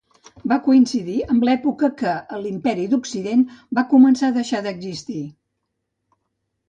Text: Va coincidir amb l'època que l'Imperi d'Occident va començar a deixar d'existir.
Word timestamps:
Va 0.51 0.55
coincidir 0.67 1.17
amb 1.33 1.45
l'època 1.49 1.89
que 1.99 2.15
l'Imperi 2.45 2.87
d'Occident 2.95 3.45
va 3.81 3.87
començar 3.95 4.33
a 4.33 4.37
deixar 4.39 4.63
d'existir. 4.69 5.21